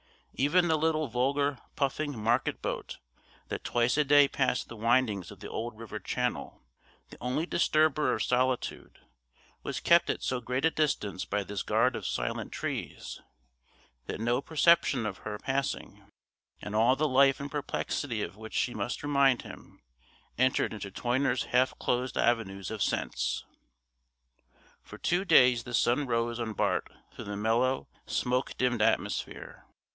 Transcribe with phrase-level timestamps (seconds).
[0.33, 2.97] Even the little vulgar puffing market boat
[3.49, 6.63] that twice a day passed the windings of the old river channel
[7.11, 8.97] the only disturber of solitude
[9.61, 13.21] was kept at so great a distance by this guard of silent trees
[14.07, 16.01] that no perception of her passing,
[16.59, 19.83] and all the life and perplexity of which she must remind him,
[20.35, 23.45] entered into Toyner's half closed avenues of sense.
[24.81, 29.67] For two days the sun rose on Bart through the mellow, smoke dimmed atmosphere.